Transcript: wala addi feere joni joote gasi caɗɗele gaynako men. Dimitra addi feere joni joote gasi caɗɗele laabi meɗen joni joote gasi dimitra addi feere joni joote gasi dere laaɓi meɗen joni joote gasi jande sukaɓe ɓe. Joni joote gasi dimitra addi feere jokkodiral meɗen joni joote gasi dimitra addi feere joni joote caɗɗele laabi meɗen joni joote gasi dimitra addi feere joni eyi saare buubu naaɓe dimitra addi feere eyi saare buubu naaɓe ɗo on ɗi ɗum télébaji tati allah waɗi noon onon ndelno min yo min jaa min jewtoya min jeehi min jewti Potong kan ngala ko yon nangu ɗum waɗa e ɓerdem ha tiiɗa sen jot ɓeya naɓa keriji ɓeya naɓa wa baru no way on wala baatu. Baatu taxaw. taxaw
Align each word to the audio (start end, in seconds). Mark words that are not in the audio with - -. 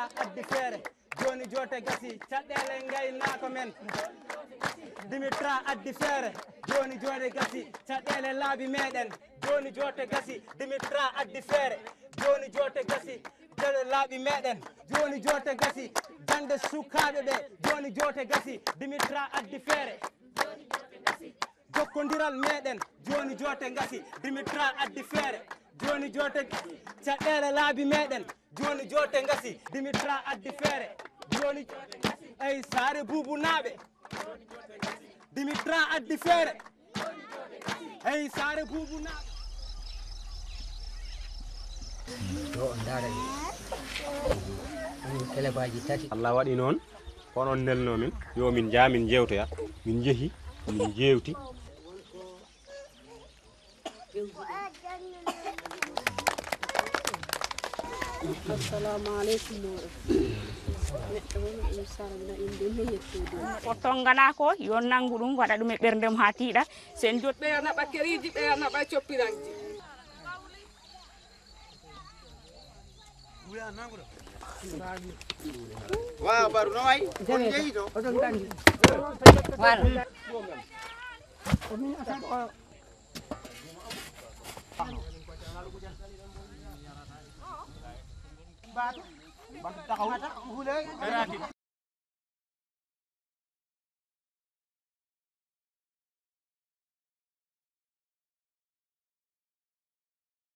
wala 0.00 0.10
addi 0.16 0.42
feere 0.44 0.82
joni 1.20 1.46
joote 1.46 1.80
gasi 1.80 2.18
caɗɗele 2.30 2.86
gaynako 2.90 3.48
men. 3.48 3.72
Dimitra 5.10 5.62
addi 5.66 5.92
feere 5.92 6.32
joni 6.68 6.96
joote 7.02 7.30
gasi 7.30 7.62
caɗɗele 7.88 8.32
laabi 8.32 8.66
meɗen 8.66 9.08
joni 9.46 9.70
joote 9.72 10.06
gasi 10.06 10.42
dimitra 10.58 11.12
addi 11.20 11.42
feere 11.42 11.78
joni 12.16 12.48
joote 12.54 12.84
gasi 12.88 13.22
dere 13.56 13.84
laaɓi 13.92 14.18
meɗen 14.18 14.58
joni 14.90 15.20
joote 15.20 15.54
gasi 15.56 15.92
jande 16.28 16.58
sukaɓe 16.70 17.20
ɓe. 17.26 17.36
Joni 17.64 17.90
joote 17.96 18.24
gasi 18.24 18.60
dimitra 18.78 19.28
addi 19.32 19.58
feere 19.60 20.00
jokkodiral 21.74 22.34
meɗen 22.36 22.78
joni 23.06 23.34
joote 23.36 23.70
gasi 23.70 24.02
dimitra 24.22 24.72
addi 24.82 25.02
feere 25.02 25.40
joni 25.82 26.10
joote 26.10 26.48
caɗɗele 27.04 27.50
laabi 27.52 27.84
meɗen 27.84 28.24
joni 28.60 28.84
joote 28.90 29.22
gasi 29.28 29.60
dimitra 29.72 30.14
addi 30.26 30.50
feere 30.60 30.88
joni 31.40 31.62
eyi 32.46 32.62
saare 32.72 33.00
buubu 33.08 33.34
naaɓe 33.44 33.72
dimitra 35.34 35.78
addi 35.96 36.16
feere 36.24 36.52
eyi 38.12 38.30
saare 38.36 38.62
buubu 38.70 38.96
naaɓe 39.06 39.30
ɗo 42.54 42.62
on 42.72 42.78
ɗi 42.86 43.10
ɗum 45.12 45.24
télébaji 45.34 45.80
tati 45.86 46.06
allah 46.14 46.32
waɗi 46.36 46.54
noon 46.60 46.76
onon 47.38 47.58
ndelno 47.62 47.92
min 48.02 48.12
yo 48.36 48.50
min 48.56 48.66
jaa 48.72 48.88
min 48.88 49.08
jewtoya 49.10 49.44
min 49.86 50.02
jeehi 50.04 50.26
min 50.76 50.92
jewti 50.98 51.32
Potong 63.64 64.04
kan 64.04 64.04
ngala 64.04 64.36
ko 64.36 64.52
yon 64.60 64.84
nangu 64.92 65.16
ɗum 65.20 65.32
waɗa 65.40 65.56
e 65.56 65.76
ɓerdem 65.82 66.14
ha 66.20 66.26
tiiɗa 66.38 66.62
sen 67.00 67.20
jot 67.22 67.36
ɓeya 67.40 67.58
naɓa 67.64 67.82
keriji 67.92 68.28
ɓeya 68.34 68.52
naɓa 68.60 68.80
wa 76.20 76.48
baru 76.52 76.70
no 76.74 76.84
way 76.84 77.00
on 81.72 81.82
wala 82.30 82.48
baatu. 88.74 89.00
Baatu 89.62 89.80
taxaw. 89.88 90.08
taxaw 90.10 91.69